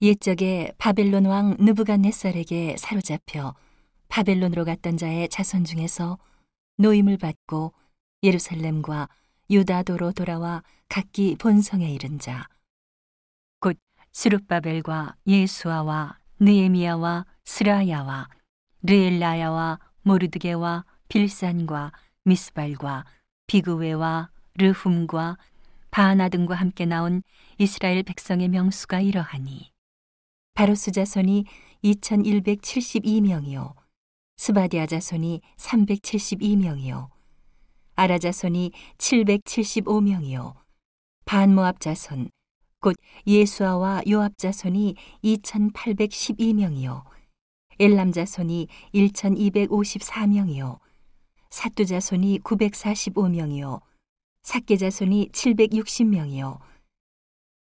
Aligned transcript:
옛적에 0.00 0.72
바벨론 0.78 1.24
왕 1.24 1.56
느부갓네살에게 1.58 2.76
사로잡혀 2.78 3.54
바벨론으로 4.08 4.64
갔던 4.64 4.96
자의 4.96 5.28
자손 5.28 5.64
중에서 5.64 6.18
노임을 6.76 7.16
받고 7.16 7.72
예루살렘과 8.22 9.08
유다도로 9.50 10.12
돌아와 10.12 10.62
각기 10.88 11.34
본성에 11.36 11.90
이른 11.90 12.20
자, 12.20 12.46
곧 13.58 13.76
스룹바벨과 14.12 15.16
예수아와 15.26 16.18
느에미야와 16.38 17.26
스라야와 17.44 18.28
르엘라야와 18.82 19.80
모르드게와 20.02 20.84
빌산과 21.08 21.90
미스발과 22.22 23.04
비그웨와 23.48 24.30
르훔과 24.54 25.38
바하나 25.90 26.28
등과 26.28 26.54
함께 26.54 26.86
나온 26.86 27.24
이스라엘 27.58 28.04
백성의 28.04 28.48
명수가 28.48 29.00
이러하니 29.00 29.72
바로스 30.58 30.90
자손이 30.90 31.44
2172명이요. 31.84 33.76
스바디아 34.38 34.86
자손이 34.86 35.40
372명이요. 35.56 37.10
아라 37.94 38.18
자손이 38.18 38.72
775명이요. 38.98 40.56
반모압 41.26 41.78
자손 41.78 42.30
곧 42.80 42.96
예수아와 43.24 44.02
요압 44.10 44.36
자손이 44.36 44.96
2812명이요. 45.22 47.04
엘람 47.78 48.10
자손이 48.10 48.66
1254명이요. 48.94 50.80
사뚜 51.50 51.86
자손이 51.86 52.40
945명이요. 52.40 53.80
사케 54.42 54.76
자손이 54.76 55.28
760명이요. 55.28 56.58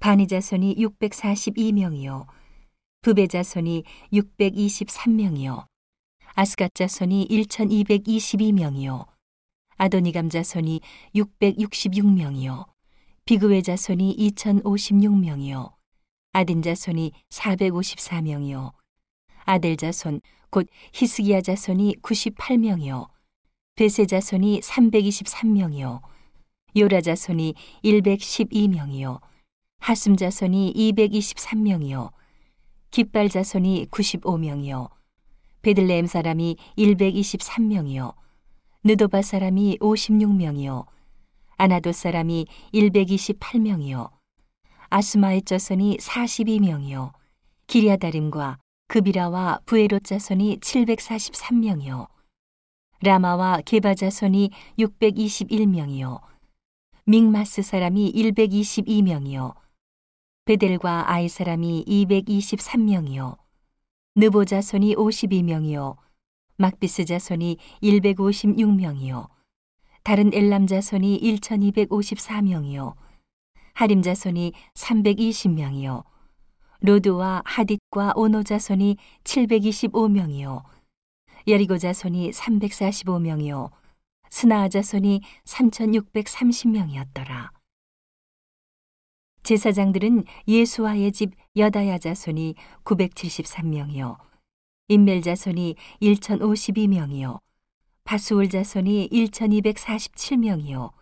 바니 0.00 0.26
자손이 0.26 0.74
642명이요 0.74 2.39
부베 3.02 3.28
자손이 3.28 3.84
623명이요. 4.12 5.66
아스갓 6.34 6.74
자손이 6.74 7.28
1222명이요. 7.30 9.06
아도니감 9.78 10.28
자손이 10.28 10.82
666명이요. 11.14 12.66
비그웨 13.24 13.62
자손이 13.62 14.16
2056명이요. 14.18 15.72
아딘 16.32 16.60
자손이 16.60 17.12
454명이요. 17.30 18.72
아델 19.46 19.78
자손 19.78 20.20
곧 20.50 20.66
히스기야 20.92 21.40
자손이 21.40 21.96
98명이요. 22.02 23.08
베세 23.76 24.04
자손이 24.04 24.60
323명이요. 24.60 26.02
요라 26.76 27.00
자손이 27.00 27.54
112명이요. 27.82 29.20
하슴 29.78 30.16
자손이 30.16 30.74
223명이요 30.76 32.19
깃발 32.90 33.28
자손이 33.28 33.86
95명이요. 33.90 34.90
베들레헴 35.62 36.06
사람이 36.06 36.56
123명이요. 36.76 38.14
느도바 38.82 39.22
사람이 39.22 39.78
56명이요. 39.78 40.86
아나도 41.56 41.92
사람이 41.92 42.46
128명이요. 42.74 44.10
아스마의 44.88 45.42
자손이 45.42 45.98
42명이요. 45.98 47.12
기리아다림과 47.68 48.58
그비라와 48.88 49.60
부에롯 49.66 50.02
자손이 50.02 50.58
743명이요. 50.58 52.08
라마와 53.02 53.60
게바 53.64 53.94
자손이 53.94 54.50
621명이요. 54.78 56.20
믹마스 57.04 57.62
사람이 57.62 58.12
122명이요 58.12 59.54
베델과 60.44 61.10
아이 61.10 61.28
사람이 61.28 61.84
223명이요. 61.86 63.36
느보 64.16 64.44
자손이 64.44 64.96
52명이요. 64.96 65.96
막비스 66.56 67.04
자손이 67.04 67.58
156명이요. 67.82 69.28
다른 70.02 70.32
엘람 70.32 70.66
자손이 70.66 71.20
1254명이요. 71.20 72.94
하림 73.74 74.02
자손이 74.02 74.52
320명이요. 74.74 76.04
로드와 76.80 77.42
하딧과 77.44 78.14
오노 78.16 78.42
자손이 78.42 78.96
725명이요. 79.24 80.62
여리고 81.48 81.78
자손이 81.78 82.30
345명이요. 82.30 83.70
스나아 84.30 84.68
자손이 84.68 85.20
3630명이었더라 85.44 87.59
제사장들은 89.50 90.26
예수와의 90.46 91.10
집 91.10 91.32
여다야 91.56 91.98
자손이 91.98 92.54
973명이요 92.84 94.16
인멜 94.86 95.22
자손이 95.22 95.74
1052명이요 96.00 97.40
바수울 98.04 98.48
자손이 98.48 99.08
1247명이요 99.10 100.92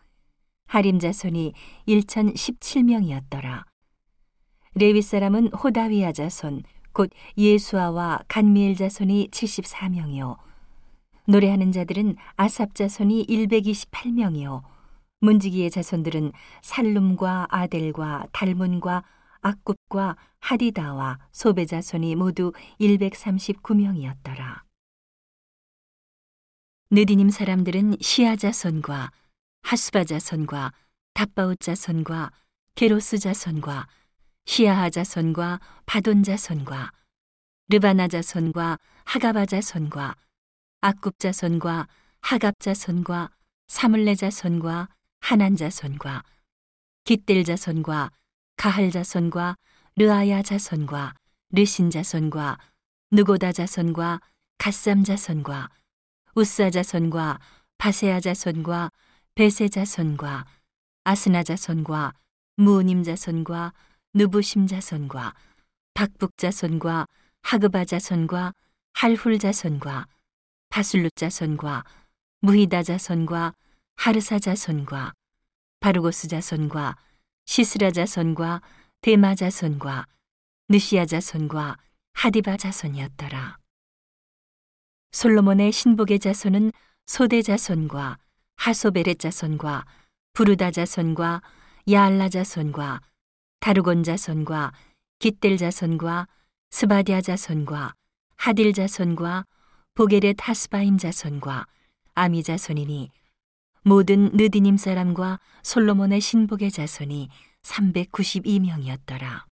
하림 0.66 0.98
자손이 0.98 1.52
1017명이었더라. 1.88 3.64
레위 4.76 5.02
사람은 5.02 5.48
호다위아 5.48 6.12
자손 6.12 6.62
곧 6.94 7.10
예수아와 7.36 8.20
간미엘 8.28 8.76
자손이 8.76 9.28
74명이요 9.30 10.38
노래하는 11.26 11.70
자들은 11.70 12.16
아삽 12.36 12.74
자손이 12.74 13.26
128명이요 13.26 14.77
문지기의 15.20 15.70
자손들은 15.70 16.32
살룸과 16.62 17.48
아델과 17.50 18.28
달문과 18.32 19.04
악굽과 19.40 20.16
하디다와 20.40 21.18
소베 21.32 21.66
자손이 21.66 22.14
모두 22.16 22.52
139명이었더라. 22.80 24.62
느디님 26.90 27.30
사람들은 27.30 27.96
시아 28.00 28.36
자손과 28.36 29.10
하수바 29.62 30.04
자손과 30.04 30.72
답바웃 31.14 31.60
자손과 31.60 32.32
게로스 32.74 33.18
자손과 33.18 33.86
시아하 34.46 34.88
자손과 34.88 35.60
바돈 35.84 36.22
자손과 36.22 36.92
르바나 37.68 38.08
자손과 38.08 38.78
하가바 39.04 39.44
자손과 39.46 40.14
악굽 40.80 41.18
자손과 41.18 41.88
하갑 42.22 42.58
자손과 42.60 43.30
사물레 43.66 44.14
자손과 44.14 44.88
하난 45.20 45.56
자손과 45.56 46.24
깃델 47.04 47.44
자손과 47.44 48.10
가할 48.56 48.90
자손과 48.90 49.56
르아야 49.96 50.42
자손과 50.42 51.14
르신 51.50 51.90
자손과 51.90 52.58
누고다 53.10 53.52
자손과 53.52 54.20
갓삼 54.58 55.04
자손과 55.04 55.70
우사 56.34 56.70
자손과 56.70 57.38
바세아 57.78 58.20
자손과 58.20 58.90
베세 59.34 59.68
자손과 59.68 60.46
아스나 61.04 61.42
자손과 61.42 62.12
무님 62.56 63.02
자손과 63.02 63.72
누부심 64.14 64.66
자손과 64.66 65.34
박북 65.94 66.36
자손과 66.36 67.06
하그바 67.42 67.84
자손과 67.84 68.52
할훌 68.94 69.38
자손과 69.38 70.06
바술루 70.68 71.10
자손과 71.14 71.84
무히다 72.40 72.82
자손과 72.82 73.54
하르사 73.98 74.38
자손과 74.38 75.12
바르고스 75.80 76.28
자손과 76.28 76.96
시스라 77.46 77.90
자손과 77.90 78.62
데마 79.00 79.34
자손과 79.34 80.06
느시야 80.68 81.04
자손과 81.04 81.76
하디바 82.12 82.58
자손이었더라. 82.58 83.58
솔로몬의 85.10 85.72
신복의 85.72 86.20
자손은 86.20 86.70
소대 87.06 87.42
자손과 87.42 88.18
하소베렛 88.54 89.18
자손과 89.18 89.84
브루다 90.32 90.70
자손과 90.70 91.42
야알라 91.90 92.28
자손과 92.28 93.00
다르곤 93.58 94.04
자손과 94.04 94.72
깃델 95.18 95.56
자손과 95.56 96.28
스바댜 96.70 97.20
자손과 97.20 97.94
하딜 98.36 98.72
자손과 98.72 99.44
보게렛 99.94 100.36
하스바임 100.38 100.98
자손과 100.98 101.66
아미 102.14 102.44
자손이니 102.44 103.10
모든 103.88 104.28
느디님 104.34 104.76
사람과 104.76 105.40
솔로몬의 105.62 106.20
신복의 106.20 106.70
자손이 106.70 107.30
392명이었더라. 107.62 109.46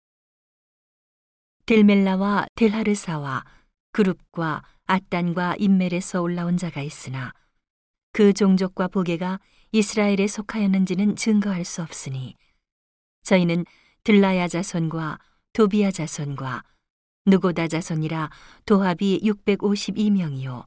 델멜라와 1.68 2.47
델하르사와 2.56 3.45
그룹과 3.91 4.63
아딴과 4.88 5.57
인멜에서 5.59 6.24
올라온 6.24 6.57
자가 6.57 6.81
있으나 6.81 7.31
그 8.12 8.33
종족과 8.33 8.88
보게가 8.88 9.39
이스라엘에 9.71 10.25
속하였는지는 10.25 11.15
증거할 11.15 11.63
수 11.63 11.83
없으니 11.83 12.36
저희는 13.21 13.65
들라야 14.03 14.47
자손과 14.47 15.19
도비야 15.53 15.91
자손과 15.91 16.63
누고다 17.27 17.68
자손이라 17.68 18.31
도합이 18.65 19.21
652명이요 19.24 20.65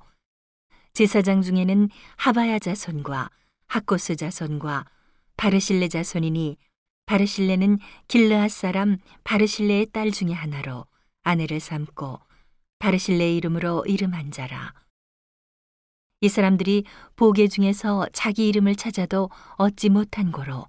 제사장 0.93 1.43
중에는 1.43 1.89
하바야 2.17 2.61
자손과 2.61 3.31
하코스 3.69 4.17
자손과 4.17 4.87
바르실레 5.37 5.89
자손이니 5.89 6.57
바르실레는 7.07 7.79
길르앗 8.09 8.51
사람 8.51 8.99
바르실레의 9.25 9.87
딸 9.93 10.11
중에 10.11 10.33
하나로 10.33 10.87
아내를 11.23 11.61
삼고 11.61 12.21
바르실레 12.79 13.35
이름으로 13.37 13.85
이름한 13.87 14.31
자라. 14.31 14.75
이 16.21 16.29
사람들이 16.29 16.85
보게 17.15 17.47
중에서 17.47 18.07
자기 18.13 18.49
이름을 18.49 18.75
찾아도 18.77 19.31
얻지 19.57 19.91
못한 19.91 20.33
고로 20.33 20.67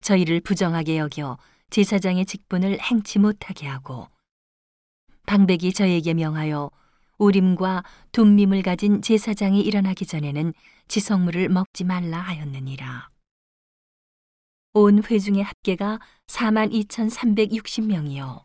저희를 0.00 0.40
부정하게 0.40 0.98
여겨 0.98 1.38
제사장의 1.70 2.26
직분을 2.26 2.80
행치 2.80 3.18
못하게 3.18 3.66
하고 3.66 4.08
방백이 5.26 5.72
저에게 5.72 6.14
명하여 6.14 6.70
우림과 7.22 7.84
둠밈을 8.10 8.62
가진 8.62 9.00
제사장이 9.00 9.60
일어나기 9.60 10.06
전에는 10.06 10.52
지성물을 10.88 11.50
먹지 11.50 11.84
말라 11.84 12.18
하였느니라. 12.18 13.10
온 14.72 15.04
회중의 15.04 15.44
합계가 15.44 16.00
4만 16.26 16.72
2,360명이요. 16.72 18.44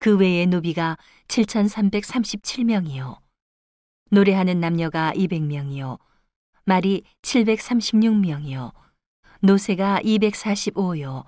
그 0.00 0.16
외의 0.16 0.46
노비가 0.48 0.96
7,337명이요. 1.28 3.20
노래하는 4.10 4.58
남녀가 4.58 5.12
200명이요. 5.14 6.00
말이 6.64 7.04
736명이요. 7.22 8.72
노새가 9.42 10.00
245요. 10.00 11.24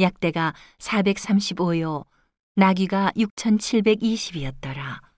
약대가 0.00 0.54
435요. 0.78 2.04
나귀가 2.56 3.12
6,720이었더라. 3.14 5.09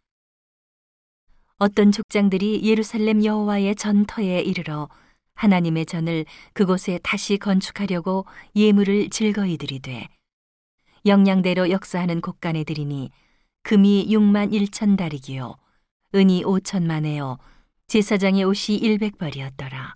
어떤 1.63 1.93
족장들이 1.93 2.65
예루살렘 2.65 3.25
여호와의 3.25 3.77
전터에 3.77 4.41
이르러 4.41 4.89
하나님의 5.37 5.87
전을 5.87 6.25
그곳에 6.55 6.99
다시 7.05 7.39
건축하려고 7.39 8.27
예물을 8.57 9.11
즐거이 9.11 9.59
들이되 9.59 10.09
영양대로 11.07 11.71
역사하는 11.71 12.21
곳간에 12.21 12.65
드리니 12.65 13.13
금이 13.63 14.09
6만 14.09 14.51
1천 14.51 14.99
다리기요. 14.99 15.55
은이 16.17 16.43
5천만에요. 16.43 17.39
제사장의 17.87 18.43
옷이 18.43 18.81
100벌이었더라. 18.81 19.95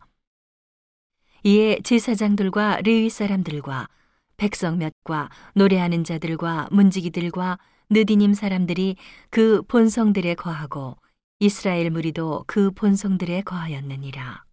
이에 1.43 1.81
제사장들과 1.83 2.83
레위 2.83 3.11
사람들과 3.11 3.89
백성 4.37 4.79
몇과 4.79 5.31
노래하는 5.57 6.05
자들과 6.05 6.69
문지기들과 6.71 7.59
느디님 7.91 8.35
사람들이 8.35 8.95
그 9.31 9.63
본성들에 9.63 10.37
거하고 10.37 10.97
이스라엘 11.39 11.91
무리도 11.91 12.45
그 12.47 12.71
본성들에 12.71 13.43
거하였느니라. 13.43 14.46